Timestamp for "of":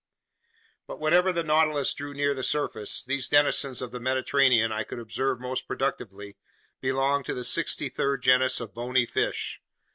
3.83-3.91, 8.59-8.73